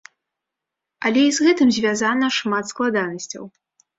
[1.09, 3.43] Але і з гэтым звязана шмат складанасцяў.